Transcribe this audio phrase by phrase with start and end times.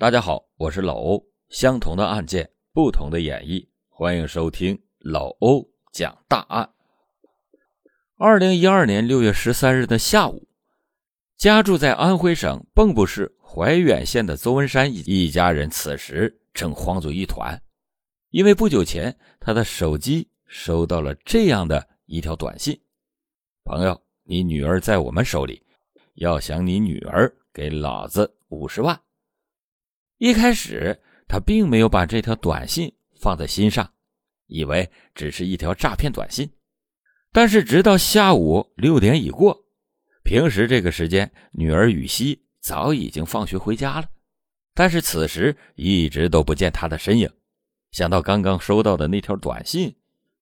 [0.00, 1.26] 大家好，我是老欧。
[1.48, 6.70] 相同的案件，不同的演绎，欢迎收听老欧讲大案。
[8.16, 10.46] 二零一二年六月十三日的下午，
[11.36, 17.60] 家住在安徽省蚌埠市怀远县的邹文山一家人此时正慌作一团，
[18.30, 22.80] 因为不久前他的手机收到了这样的一条短信
[23.66, 25.60] ：“朋友，你女儿在我们手里，
[26.14, 28.96] 要想你女儿，给老子五十万。”
[30.18, 33.88] 一开始，他并没有把这条短信放在心上，
[34.46, 36.50] 以为只是一条诈骗短信。
[37.30, 39.56] 但是，直到下午六点已过，
[40.24, 44.08] 平时这个时间，女儿雨熙早已经放学回家了，
[44.74, 47.30] 但是此时一直都不见她的身影。
[47.92, 49.94] 想到刚刚收到的那条短信，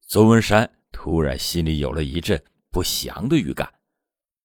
[0.08, 3.70] 邹文山突然心里有了一阵不祥的预感。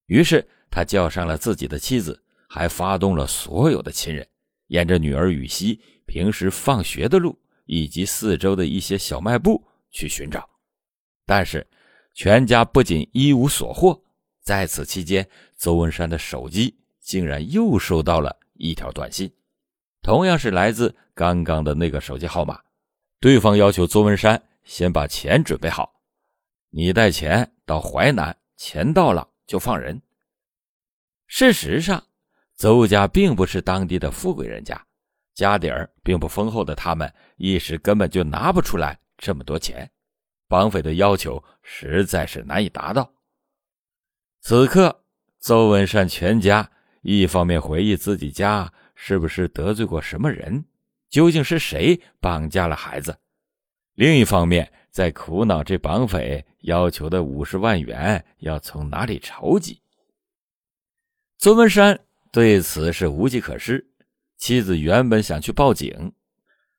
[0.06, 4.26] 于是，他叫上了自己的妻子，还发动了所有的亲人。
[4.68, 10.48] 沿着女儿雨熙平时放学的路，以及四周的一些小卖部去寻找，
[11.26, 11.66] 但是
[12.14, 14.02] 全家不仅一无所获，
[14.40, 19.32] 在此期间，邹文山的手机竟然又收到了一条短信，
[20.02, 22.60] 同样是来自刚刚的那个手机号码，
[23.20, 26.00] 对方要求邹文山先把钱准备好，
[26.70, 30.00] 你带钱到淮南，钱到了就放人。
[31.26, 32.04] 事实上。
[32.62, 34.80] 邹家并不是当地的富贵人家，
[35.34, 39.90] 家底儿并不丰厚的他们一时根本就拿不出来这么多钱，
[40.46, 43.12] 绑匪的要求实在是难以达到。
[44.42, 45.04] 此刻，
[45.40, 50.64] 邹文善全家一方面回忆自己家是不是得罪过什么人，
[51.10, 53.10] 究竟是谁绑架了孩子；
[53.94, 59.82] 另一方面，在苦恼这绑匪要求的五十万元要从哪里筹集。
[61.38, 61.98] 邹文山。
[62.32, 63.86] 对此是无计可施，
[64.38, 66.10] 妻子原本想去报警，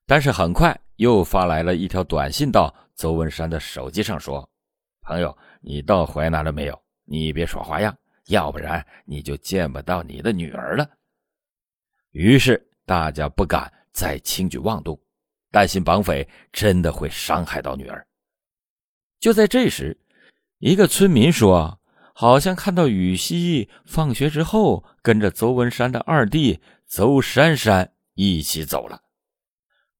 [0.07, 4.49] 但是很快又发来了一条短信到邹文山的手机上，说
[5.05, 6.83] ：“朋友，你到淮南了没有？
[7.05, 7.95] 你别耍花样，
[8.29, 10.89] 要不然你就见不到你的女儿了。”
[12.13, 14.99] 于是大家不敢再轻举妄动，
[15.51, 18.03] 担心绑匪真的会伤害到女儿。
[19.19, 19.95] 就在这时，
[20.57, 21.79] 一个村民说。
[22.13, 29.01] 好像看到雨熙放学之后跟着邹文山的二弟邹珊珊一起走了，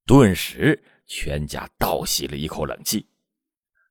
[0.06, 3.07] 顿时全家倒吸了一口冷气。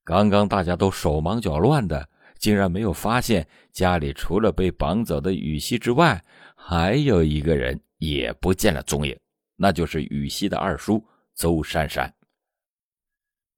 [0.05, 6.25] 刚刚大家都手忙脚乱的，竟然没有发现家里除了被绑走的雨熙之外，
[6.55, 9.19] 还有一个人也不见了踪影，
[9.57, 12.15] 那就是雨熙的二叔邹珊珊。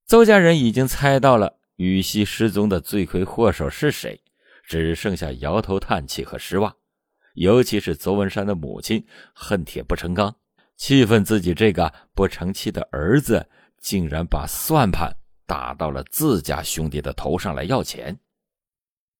[0.07, 4.19] 邹家人已经猜到了雨熙失踪的罪魁祸首是谁。
[4.67, 6.75] 只剩下摇头叹气和失望，
[7.35, 10.35] 尤其是邹文山的母亲恨铁不成钢，
[10.75, 15.15] 气愤自己这个不成器的儿子竟然把算盘
[15.45, 18.17] 打到了自家兄弟的头上来要钱。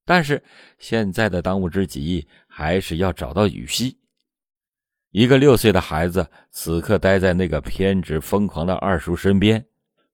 [0.03, 0.44] 但是
[0.79, 3.97] 现在的当务之急还是要找到雨熙。
[5.11, 9.63] 一个六岁的孩子此刻待在那个偏执疯狂的二叔身边，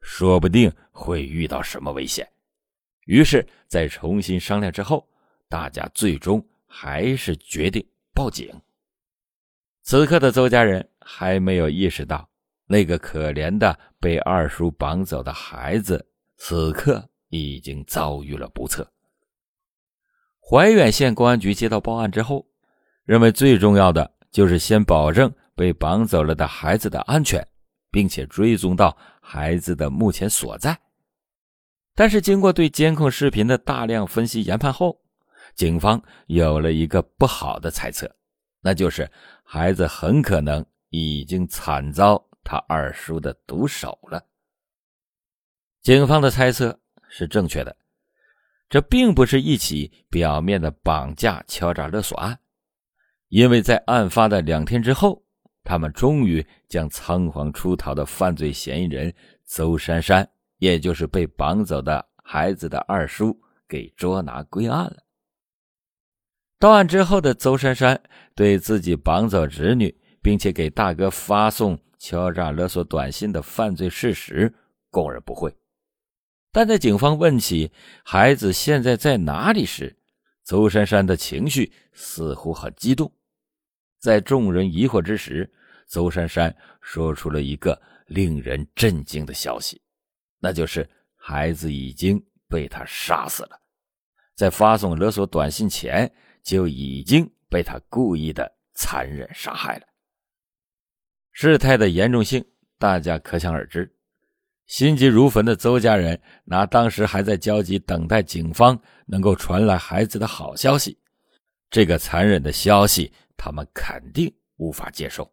[0.02, 2.28] 说不定会遇到什么危险。
[3.06, 5.08] 于是，在重新商量之后。
[5.51, 8.50] 大家最终还是决定报警。
[9.81, 12.25] 此刻的邹家人还没有意识到，
[12.67, 16.07] 那个可怜的被二叔绑走的孩子，
[16.38, 18.90] 此刻已经遭遇了不测。
[20.40, 22.45] 怀远县公安局接到报案之后，
[23.03, 27.45] 认为最重要的就是先保证被绑走了的孩子的安全，
[27.91, 30.79] 并且追踪到孩子的目前所在。
[31.94, 35.00] 但是，经过对监控视频的大量分析研判后，
[35.56, 38.13] 警方有了一个不好的猜测，
[38.62, 39.09] 那就是
[39.44, 44.23] 孩子很可能已经惨遭他二叔的毒手了。
[45.81, 46.79] 警方的猜测
[47.09, 47.75] 是正确的，
[48.69, 52.40] 这并不是一起表面的绑架、敲诈勒索案，
[53.29, 55.23] 因为在案发的两天之后，
[55.63, 59.14] 他们终于将仓皇出逃的犯罪嫌疑人
[59.46, 60.28] 邹珊珊，
[60.58, 64.97] 也就是被绑走的孩子的二叔，给捉拿归案了。
[66.61, 67.99] 到案之后的邹珊珊
[68.35, 74.53] 对自己绑走侄女，并且给大哥发送敲诈勒索短信的犯罪事实
[74.91, 75.52] 供认不讳。
[76.52, 77.72] 但在警方问起
[78.03, 79.97] 孩子现在在哪里时，
[80.43, 83.11] 邹珊珊的情绪似乎很激动。
[83.99, 85.52] 在众人疑惑之时，
[85.87, 89.81] 邹珊珊说出了一个令人震惊的消息，
[90.37, 93.59] 那就是孩子已经被他杀死了。
[94.35, 96.14] 在发送勒索短信前。
[96.43, 99.85] 就已经被他故意的残忍杀害了。
[101.32, 102.46] 事态的严重性，
[102.78, 103.96] 大家可想而知。
[104.67, 110.97] 心急如焚的邹家人拿当时还在焦急等待警方能够传来孩子的好消息，
[111.70, 115.29] 这个残忍的消息，他们肯定无法接受。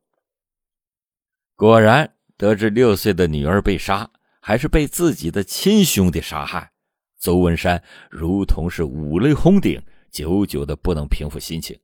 [1.54, 4.10] 果然，得知六岁的女儿被杀，
[4.40, 6.72] 还是被自己的亲兄弟杀害，
[7.18, 11.78] 邹文山如同是五雷轰顶，久久的不能平复心情。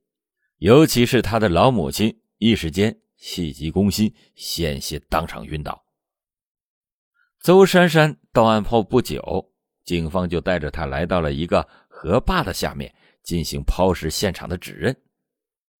[0.57, 5.83] 尤其是他的老母亲，一时间气急攻心，险些当场晕倒。
[7.39, 14.95] 邹珊珊到案后不久，警方就带着他来到了一个河坝的下面进行抛尸现场的指认。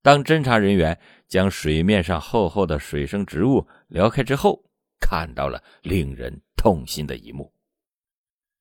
[0.04, 4.64] 当侦查人员将水面上厚厚的水生植物撩开之后，
[5.00, 7.52] 看到了令人痛心的一幕：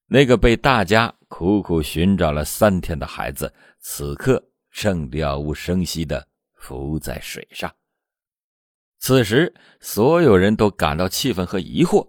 [0.06, 7.74] 那个被大家苦苦寻找了三天的孩子，此刻正了无声息地浮在水上。
[8.98, 12.08] 此时，所有人都感到气愤和疑惑。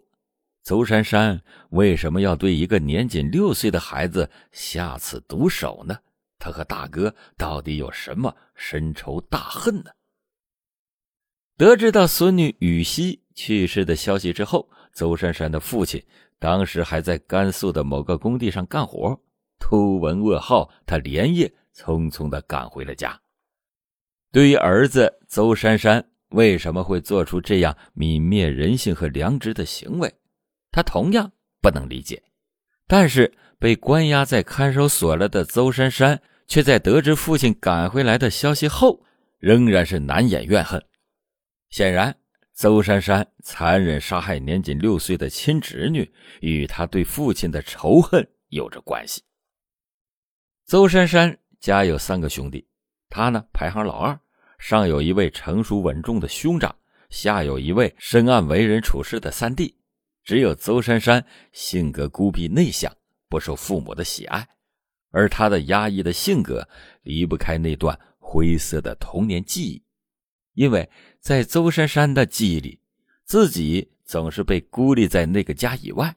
[0.64, 5.98] 邹珊珊为什么要对一个年仅六岁的孩子下此毒手呢？
[6.38, 9.92] 他和大哥到底有什么深仇大恨呢？
[11.58, 16.04] 得知到孙女雨西去世的消息之后，邹珊珊的父亲
[16.40, 19.16] 当时还在甘肃的某个工地上干活，
[19.60, 23.20] 突闻噩耗，他连夜匆匆的赶回了家。
[24.32, 30.12] 对于儿子邹珊珊为什么会做出这样泯灭人性和良知的行为？
[30.72, 31.32] 他同样
[31.62, 32.22] 不能理解，
[32.88, 39.02] 但是被关押在看守所了的邹珊珊，却在得知父亲赶回来的消息后，
[39.40, 40.84] 仍然是难掩怨恨。
[41.70, 42.16] 显然，
[42.56, 46.10] 邹珊珊残忍杀害年仅六岁的亲侄女，
[46.40, 49.22] 与他对父亲的仇恨有着关系。
[50.66, 52.66] 邹珊珊家有三个兄弟，
[53.10, 54.18] 他呢排行老二，
[54.58, 56.74] 上有一位成熟稳重的兄长，
[57.10, 59.78] 下有一位深谙为人处事的三弟。
[60.24, 62.90] 只有邹珊珊性格孤僻内向，
[63.28, 64.48] 不受父母的喜爱，
[65.12, 66.66] 而她的压抑的性格
[67.04, 69.84] 离不开那段灰色的童年记忆，
[70.54, 70.90] 因为
[71.26, 72.80] 在邹珊珊的记忆里，
[73.24, 76.16] 自己总是被孤立在那个家以外。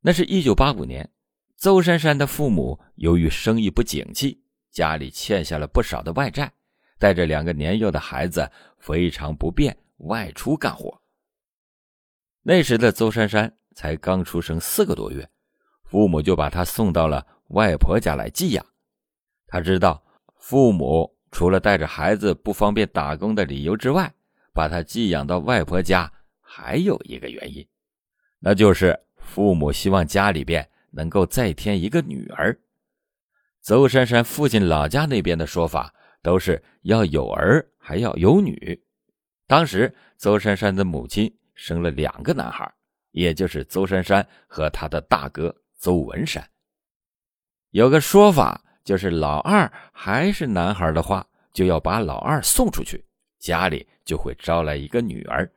[0.00, 1.08] 那是一九八五年，
[1.56, 6.52] 邹珊珊的父母由于生意不景气，家里欠下了不少的外债，
[6.98, 8.50] 带着两个年幼的孩子
[8.80, 11.00] 非常不便外出干活。
[12.42, 15.30] 那时的邹珊珊才刚出生四个多月，
[15.84, 18.66] 父母就把她送到了外婆家来寄养。
[19.46, 20.04] 他知道
[20.36, 24.12] 父母除了带着孩子不方便打工的理由之外，
[24.52, 27.66] 把他寄养到外婆家还有一个原因，
[28.38, 32.58] 那就是父母希望家里边能够再添一个女儿。
[33.62, 35.92] 邹珊珊父亲老家那边的说法
[36.22, 38.82] 都是要有儿还要有女。
[39.46, 41.32] 当时邹珊珊的母亲。
[41.58, 42.70] 生了两个男孩，
[43.12, 46.46] 也就是邹珊珊和他的大哥邹文山。
[47.70, 53.04] 有个说法就是，老二还是男孩的话，就要把老二送出去，
[53.40, 55.50] 家里就会招来一个女儿。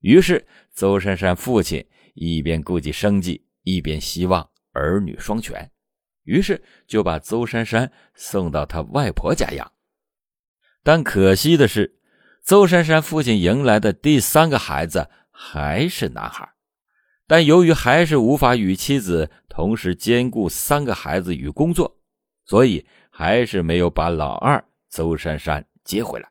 [0.00, 5.70] 于是，邹珊珊父亲一边顾及生计，一边希望儿女双全，
[6.24, 9.70] 于是就把邹珊珊送到他外婆家养。
[10.82, 12.00] 但可惜的是，
[12.42, 15.10] 邹珊珊父亲迎来的第三个孩子。
[15.36, 16.48] 还是男孩，
[17.26, 21.98] 但由于还是无法与妻子同时兼顾三个孩子与工作，
[22.44, 26.28] 所以还是没有把老二邹珊珊接回来。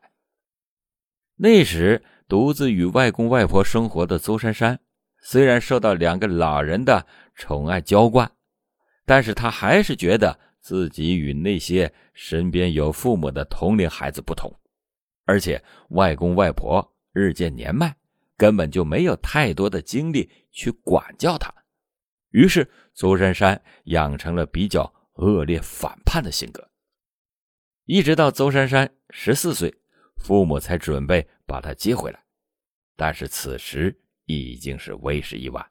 [1.36, 4.78] 那时独自与外公外婆生活的邹珊珊，
[5.20, 8.30] 虽然受到两个老人的宠爱娇惯，
[9.04, 14.54] 但是他还是觉得自己与那些身边有父母的同龄孩子不同，
[15.24, 17.94] 而且外公外婆日渐年迈。
[18.36, 21.54] 根本就没有太多的精力去管教他，
[22.30, 26.70] 于是邹珊珊养成了比较恶劣反叛的性格。
[27.84, 29.74] 一直到邹珊珊十四岁，
[30.16, 32.24] 父母才准备把她接回来，
[32.96, 35.64] 但是此时已经是为时已晚。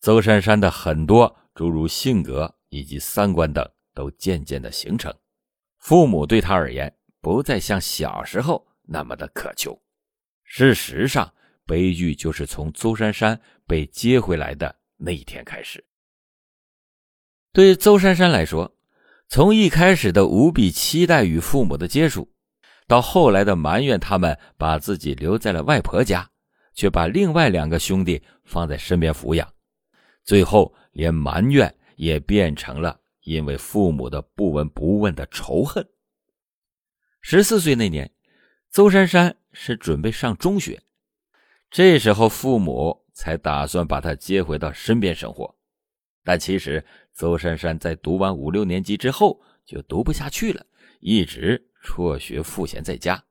[0.00, 5.12] 邹珊珊的很多诸如性格以及三观等都渐渐的形成，
[5.78, 9.80] 父母对她而言不再像小时候那么的渴求。
[10.44, 11.32] 事实上。
[11.68, 15.84] 悲剧就是从邹珊珊被接回来的那一天开始。
[17.56, 18.76] 对邹珊珊来说，
[19.28, 22.30] 从一开始的无比期待与父母的接触，
[22.86, 26.30] 到后来的埋怨他们把自己留在了外婆家，
[26.74, 29.50] 却把另外两个兄弟放在身边抚养，
[30.22, 35.82] 最后连埋怨也变成了因为父母的不闻不问的仇恨。
[37.22, 38.12] 十四岁那年，
[38.70, 39.34] 邹珊珊。
[39.58, 40.82] 是准备上中学，
[41.70, 45.56] 这时候父母才打算把她接回到身边生活。
[46.22, 46.84] 但其实
[47.16, 50.66] 邹珊珊在读完五六年级之后就读不下去了，
[51.00, 53.24] 一直辍学赋闲在家。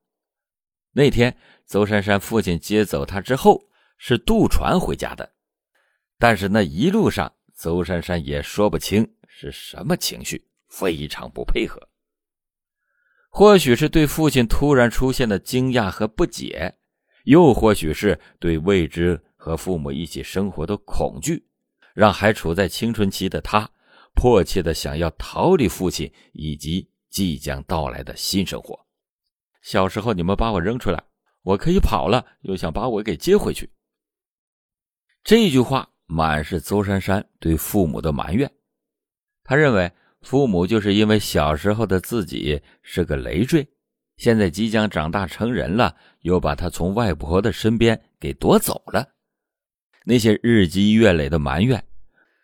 [0.92, 1.38] 那天，
[1.68, 5.34] 邹珊珊父亲接走她之后是渡船回家的，
[6.18, 11.80] 但是那一路上，邹珊珊也说不清是什么情绪，非常不配合。
[13.30, 16.80] 或许是对父亲突然出现的惊讶和不解，
[17.26, 21.46] 又或许是对未知和父母一起生活的恐惧，
[21.96, 23.68] 让还处在青春期的他
[24.14, 28.80] 迫切的想要逃离父亲以及即将到来的新生活。
[29.64, 31.04] 小时候你们把我扔出来，
[31.42, 33.72] 我可以跑了，又想把我给接回去。
[35.24, 38.54] 这句话满是邹珊珊对父母的埋怨，
[39.44, 39.92] 他认为。
[40.22, 43.70] 父母就是因为小时候的自己是个累赘，
[44.18, 49.08] 现在即将长大成人了，又把他从外婆的身边给夺走了。
[50.08, 51.84] 那些日积月累的埋怨，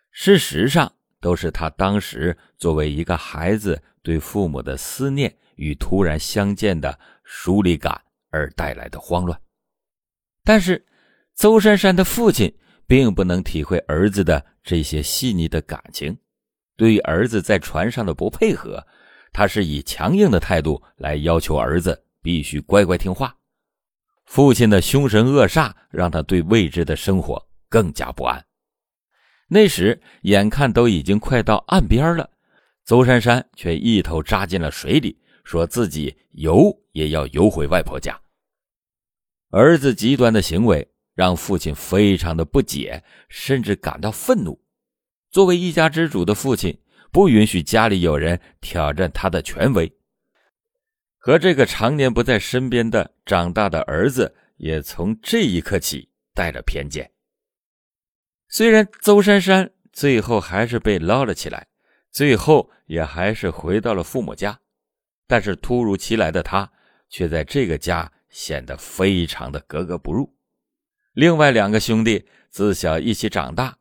[0.09, 8.01] 事实上都是他当时作为一个孩子对父母的思念与突然相见的疏离感
[8.31, 9.39] 而带来的慌乱。
[10.43, 10.83] 但是，
[11.35, 12.51] 邹珊珊的父亲
[12.87, 16.17] 并不能体会儿子的这些细腻的感情。
[16.75, 18.83] 对于儿子在船上的不配合，
[19.31, 23.35] 他是以强硬的态度来要求儿子必须乖乖听话。
[24.25, 28.45] 父亲的凶神恶煞让他对未知的生活更加不安。
[29.47, 32.29] 那时眼看都已经快到岸边了，
[32.85, 38.19] 邹珊珊却一头扎进了水里，说自己游也要游回外婆家。
[39.49, 44.61] 儿子极端的行为让父亲非常的不解，甚至感到愤怒。
[45.29, 46.77] 作为一家之主的父亲，
[47.11, 49.91] 不允许家里有人挑战他的权威。
[51.17, 57.10] 和这个常年不在身边的长大的儿子，也从这一刻起带着偏见。
[58.51, 61.65] 虽然邹珊珊最后还是被捞了起来，
[62.11, 64.59] 最后也还是回到了父母家，
[65.25, 66.69] 但是突如其来的他，
[67.09, 70.35] 却在这个家显得非常的格格不入。
[71.13, 73.77] 另外两个兄弟自小一起长大。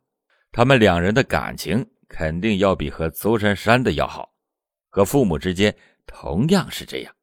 [0.53, 4.33] 他们两人的感情肯定要比和邹珊珊的要好，
[4.89, 5.73] 和父母之间
[6.05, 7.15] 同样是这样。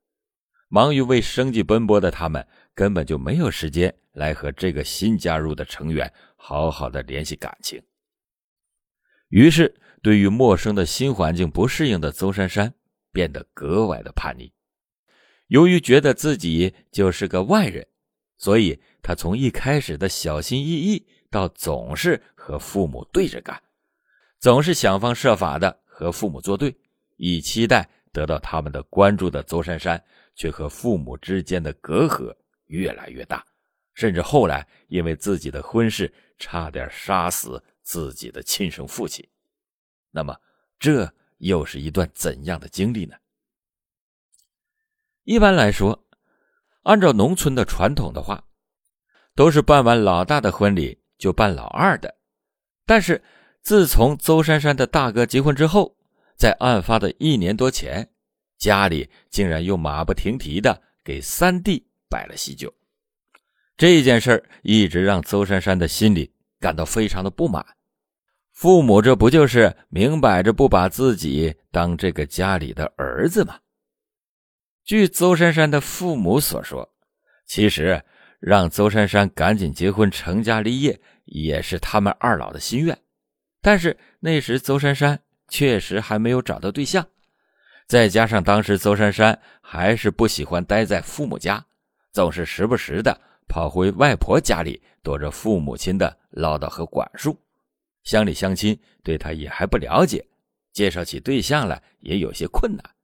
[0.69, 7.83] 忙于为生计奔波的他们，根本就没有时间来和这个新加入的成员好好的联系感情。
[9.28, 12.73] 于是，对于陌生的新环境不适应的邹珊珊，
[13.12, 14.50] 变得格外的叛逆。
[15.49, 17.87] 由于觉得自己就是个外人，
[18.38, 21.07] 所以他从一开始的小心翼翼。
[21.30, 23.62] 到总是和父母对着干，
[24.38, 26.75] 总是想方设法的和父母作对，
[27.18, 30.02] 以期待得到他们的关注的邹珊珊，
[30.35, 32.35] 却和父母之间的隔阂
[32.68, 33.45] 越来越大，
[33.92, 39.28] 甚至后来因为自己的婚事，差点杀死自己的亲生父亲。
[40.11, 40.37] 那么，
[40.78, 43.16] 这又是一段怎样的经历呢？
[45.25, 46.07] 一般来说，
[46.83, 48.45] 按照农村的传统的话，
[49.35, 50.99] 都是办完老大的婚礼。
[51.18, 52.16] 就办老二的，
[52.87, 53.21] 但是
[53.61, 55.97] 自从邹珊珊的大哥结婚之后，
[56.37, 58.09] 在案发的一年多前，
[58.57, 62.73] 家里竟然又马不停蹄的给三弟摆了喜酒。
[63.79, 66.31] 这件事一直让邹珊珊的心里
[66.61, 67.65] 感到非常的不满。
[68.53, 73.59] 父母这不就是明摆着不把自己当这个家里的儿子吗？
[74.85, 76.93] 据邹珊珊的父母所说，
[77.47, 78.05] 其实。
[78.41, 82.97] 让邹珊珊赶紧结婚成家立业，也是他们二老的心愿。
[83.61, 87.05] 但是那时邹珊珊确实还没有找到对象，
[87.89, 91.67] 再加上当时邹珊珊还是不喜欢待在父母家，
[92.13, 97.37] 总是时不时的跑回外婆家里躲着父母亲的唠叨和管束。
[98.05, 100.25] 乡里乡亲对他也还不了解，
[100.73, 102.95] 介绍起对象来也有些困难。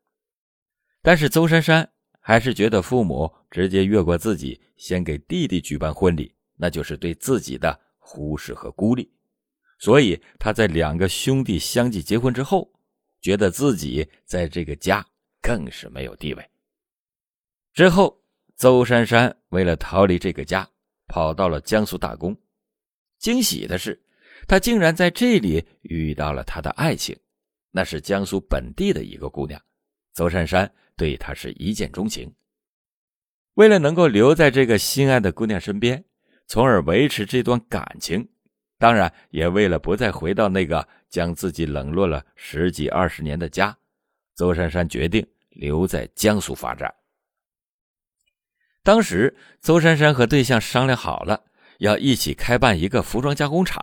[1.02, 1.90] 但是邹珊珊。
[2.26, 9.12] 还是觉得父母直接越过自己，先给弟弟举办婚礼，那就是对自己的忽视和孤立。
[9.78, 12.72] 所以他在两个兄弟相继结婚之后，
[13.20, 15.06] 觉得自己在这个家
[15.42, 16.50] 更是没有地位。
[17.74, 18.23] 之后，
[18.56, 20.68] 邹珊珊为了逃离这个家，
[21.06, 22.36] 跑到了江苏打工。
[23.18, 24.00] 惊喜的是，
[24.46, 27.18] 他竟然在这里遇到了他的爱情，
[27.70, 29.60] 那是江苏本地的一个姑娘。
[30.12, 30.70] 邹珊珊。
[30.96, 32.32] 对他是一见钟情。
[33.54, 36.04] 为了能够留在这个心爱的姑娘身边，
[36.46, 38.28] 从而维持这段感情，
[38.78, 43.76] 当然也为了不再回到那个将自己冷落了十几二十年的家，
[44.36, 46.94] 邹珊珊决定留在江苏发展。
[48.84, 51.42] 当时，邹珊珊和对象商量好了，
[51.78, 53.82] 要一起开办一个服装加工厂，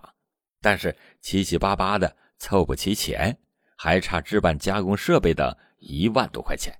[0.61, 3.35] 但是七七八八的凑不齐钱，
[3.75, 6.71] 还差置办加工设备等一万多块钱。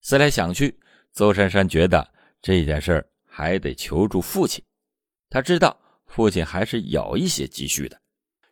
[0.00, 0.76] 思来想去，
[1.12, 4.62] 邹珊珊觉得这件事还得求助父亲。
[5.30, 7.96] 他知道父亲还是有一些积蓄的，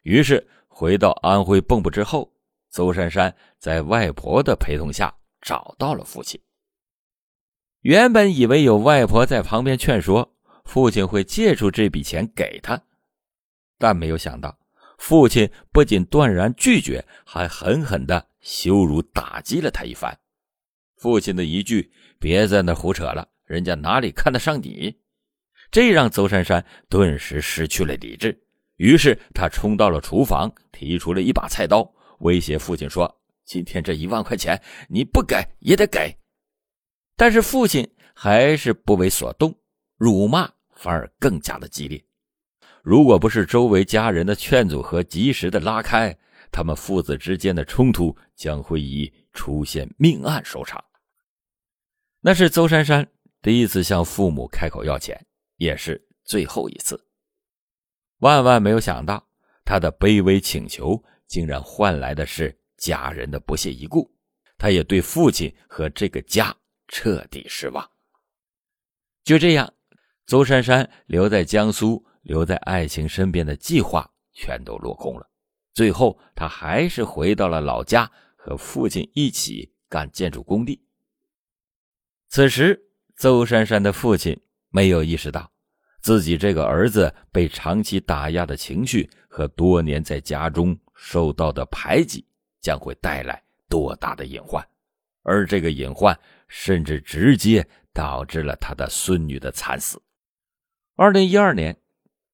[0.03, 2.33] 于是回到安徽蚌埠之后，
[2.71, 6.41] 邹珊珊在外婆的陪同下找到了父亲。
[7.83, 10.35] 原本以为有外婆在旁边劝说，
[10.65, 12.83] 父亲会借出这笔钱给他，
[13.79, 14.59] 但没有想到，
[14.99, 20.19] 父亲不仅断然拒绝，还狠狠的羞辱打击了他一番。
[20.97, 24.95] 父亲的一句“别在那胡扯了，人家哪里看得上你”，
[25.73, 28.39] 这让邹珊珊顿时失去了理智。
[28.77, 34.61] 于是他冲到了厨房，提出了一把菜刀，威胁父亲说：“今天这一万块钱，
[34.91, 36.15] 你不给也得给。”
[37.21, 39.55] 但是父亲还是不为所动，
[39.99, 42.03] 辱骂反而更加的激烈。
[42.83, 46.17] 如果不是周围家人的劝阻和及时的拉开，
[46.51, 50.83] 他们父子之间的冲突将会以出现命案收场。
[52.23, 53.07] 那是邹珊珊
[53.43, 55.23] 第一次向父母开口要钱，
[55.57, 56.99] 也是最后一次。
[58.21, 59.23] 万万没有想到，
[59.63, 64.11] 他的卑微请求竟然换来的是家人的不屑一顾。
[64.57, 66.57] 他也对父亲和这个家。
[66.91, 67.91] 彻底失望。
[69.25, 69.73] 就这样，
[70.27, 75.27] 邹珊珊留在江苏、留在爱情身边的计划全都落空了。
[75.73, 80.83] 最后，他还是回到了老家，和父亲一起干建筑工地。
[82.29, 82.79] 此时，
[83.17, 84.39] 邹珊珊的父亲
[84.71, 85.51] 没有意识到，
[86.01, 92.27] 自己这个儿子被长期打压的情绪和多年在家中受到的排挤，
[92.61, 94.67] 将会带来多大的隐患，
[95.23, 96.19] 而这个隐患。
[96.51, 100.03] 甚至直接导致了他的孙女的惨死。
[100.97, 101.81] 二零一二年，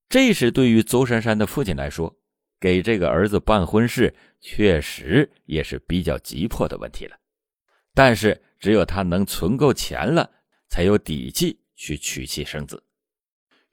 [0.08, 2.18] 这时对于邹珊珊的父亲来说，
[2.58, 7.16] 给这个儿子办婚事确实也是比较急迫的问题了。
[7.94, 10.28] 但是，只有他能存够钱了，
[10.68, 12.82] 才有底气去娶妻生子。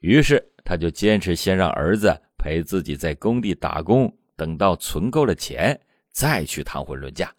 [0.00, 5.80] 于是，他就坚持先让儿子陪自己在工地打工，等到存够了钱
[6.12, 7.34] 再去谈婚论嫁。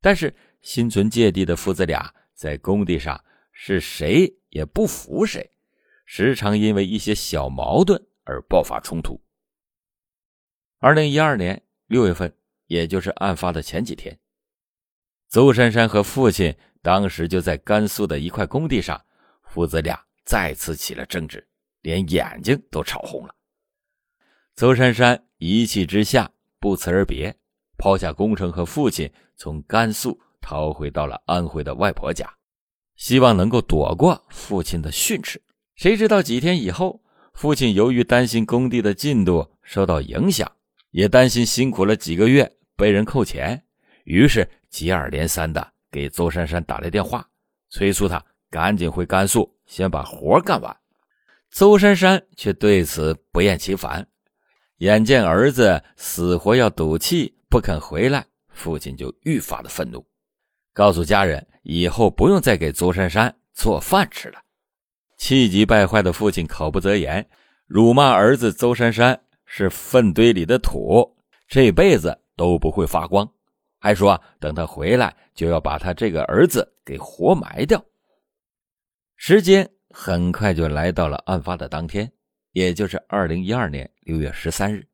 [0.00, 2.14] 但是，心存芥蒂的父子俩。
[2.40, 3.22] 在工地上，
[3.52, 5.50] 是谁也不服谁，
[6.06, 9.22] 时常因为一些小矛盾而爆发冲突。
[10.78, 14.18] 二零一二年六月份，也就是案发的前几天，
[15.28, 19.04] 邹珊珊和父亲当时就在甘肃的一块工地上，
[19.42, 21.46] 父子俩再次起了争执，
[21.82, 23.34] 连眼睛都吵红了。
[24.56, 27.36] 邹珊珊一气之下不辞而别，
[27.76, 30.18] 抛下工程和父亲，从甘肃。
[30.40, 32.28] 逃回到了安徽的外婆家，
[32.96, 35.40] 希望能够躲过父亲的训斥。
[35.76, 37.00] 谁知道几天以后，
[37.32, 40.50] 父亲由于担心工地的进度受到影响，
[40.90, 43.62] 也担心辛苦了几个月被人扣钱，
[44.04, 47.26] 于是接二连三的给邹珊珊打来电话，
[47.70, 50.76] 催促他赶紧回甘肃，先把活干完。
[51.50, 54.06] 邹珊珊却对此不厌其烦，
[54.78, 60.04] 眼见儿子死活要赌气不肯回来，父亲就愈发的愤怒。
[60.72, 64.38] 告诉家人，以后不用再给邹珊珊做饭吃了。
[65.16, 67.28] 气急败坏的父亲口不择言，
[67.66, 73.30] 辱骂儿子邹珊珊是粪堆里的土，这辈子都不会发光，
[73.78, 77.84] 还说等他回来就要把他这个儿子给活埋掉。
[79.16, 82.10] 时间很快就来到了案发的当天，
[82.52, 84.86] 也就是二零一二年六月十三日，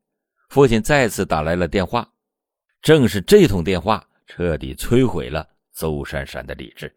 [0.48, 2.10] 父亲再次打来了电话，
[2.82, 5.48] 正是这通电话彻底摧毁了。
[5.76, 6.90] 邹珊珊的理智，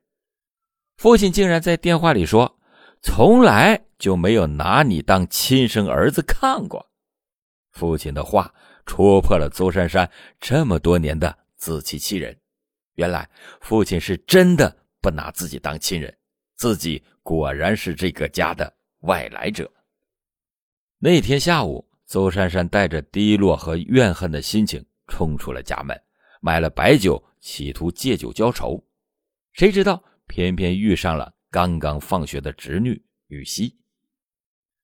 [0.95, 2.59] 父亲竟然在电话里说
[3.03, 6.89] ：“从来就没有拿你当亲生儿子看过。”
[7.73, 8.53] 父亲的话
[8.85, 12.33] 戳破了邹珊珊这么多年的自欺欺人。
[12.95, 16.17] 原来父亲是真的不拿自己当亲人，
[16.55, 19.69] 自己果然是这个家的外来者。
[20.99, 26.01] 那天下午，邹珊珊带着低落和怨恨的心情冲出了家门，
[26.39, 27.23] 买了白酒。
[27.41, 28.83] 企图借酒浇愁，
[29.53, 33.79] 谁知道偏偏遇上了刚刚放学的侄女雨熙。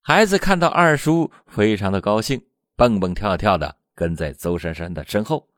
[0.00, 2.42] 孩子看到二叔，非常的高兴，
[2.74, 5.50] 蹦蹦跳跳的跟在邹珊珊的身后。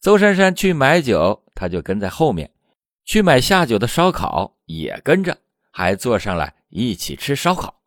[0.00, 2.48] 邹珊珊去买酒，他就跟在后面；
[3.04, 5.36] 去买下酒的烧烤，也跟着，
[5.70, 7.82] 还坐上来一起吃烧烤。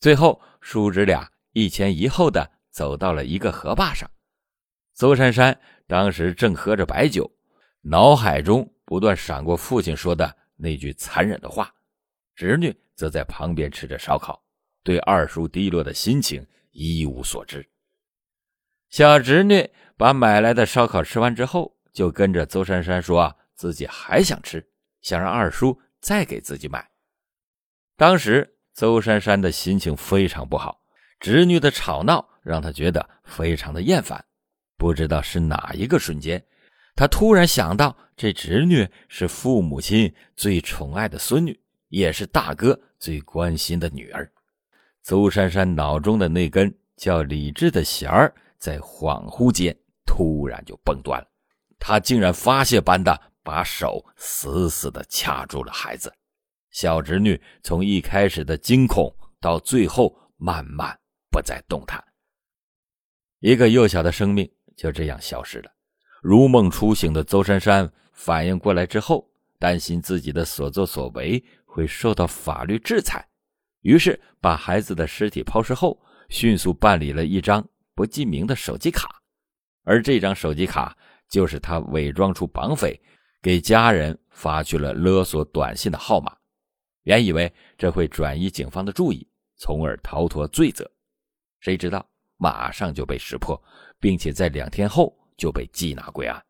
[0.00, 4.10] 最后，叔侄俩一前一后的走到了一个河坝上。
[4.94, 7.28] 邹珊珊当时正喝着白酒。
[7.80, 11.72] 脑海中不断闪过父亲说的那句残忍的话
[12.36, 14.44] ：“侄女则在旁边吃着烧烤，
[14.82, 17.66] 对二叔低落的心情一无所知。
[18.90, 24.68] 小侄女把买来的烧烤吃完之后，就跟着邹珊珊说：“啊，自己还想吃，
[25.00, 26.90] 想让二叔再给自己买。”
[27.96, 30.82] 当时邹珊珊的心情非常不好，
[31.20, 34.24] 侄女的吵闹让她觉得非常的厌烦。
[34.78, 36.42] 不知道是哪一个瞬间，
[36.94, 44.32] 他突然想到，这侄女是父母亲最宠爱的孙女，也是大哥最关心的女儿。
[45.02, 48.34] 邹珊珊脑中的那根叫理智的弦儿。
[48.58, 49.72] 在恍惚间，
[50.04, 51.28] 突然就崩断了。
[51.78, 56.12] 他竟然发泄般的把手死死的掐住了孩子。
[56.72, 60.98] 小侄女从一开始的惊恐，到最后慢慢
[61.30, 62.02] 不再动弹。
[63.38, 65.70] 一个幼小的生命就这样消失了。
[66.22, 73.28] 如梦初醒的邹珊珊反应过来之后，担心自己的所作所为会受到法律制裁，
[73.82, 77.62] 于是把孩子的尸体抛尸后，迅速办理了一张。
[77.94, 79.20] 不记名的手机卡，
[79.82, 80.96] 而这张手机卡
[81.28, 82.96] 就是他伪装出绑匪，
[83.42, 86.32] 给家人发去了勒索短信的号码。
[87.02, 90.88] 原以为这会转移警方的注意，从而逃脱罪责，
[91.58, 93.60] 谁知道马上就被识破，
[94.00, 96.42] 并且在两天后就被缉拿归案。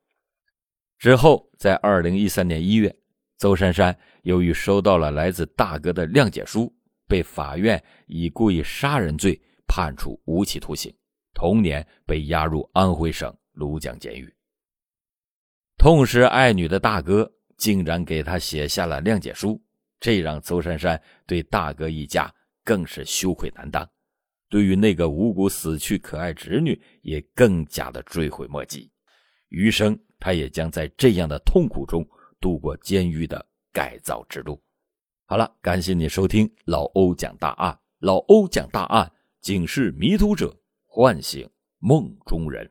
[0.98, 2.94] 之后，在二零一三年一月，
[3.36, 6.74] 邹珊珊由于收到了来自大哥的谅解书，
[7.06, 10.92] 被法院以故意杀人罪判处无期徒刑。
[11.34, 14.34] 同年被押入安徽省庐江监狱。
[15.76, 19.62] 痛失爱女的大哥竟然给他写下了谅解书，
[20.00, 22.28] 这让邹珊珊对大哥一家
[22.64, 23.88] 更是羞愧难当，
[24.48, 28.90] 对于那个无辜死去可爱侄女也更加的追悔莫及。
[29.48, 32.06] 余生他也将在这样的痛苦中
[32.40, 34.60] 度过监狱的改造之路。
[35.26, 40.54] 好了，感谢你收听老欧讲大案，老欧讲大案，警示迷途者。
[40.90, 42.68] 唤醒梦中人。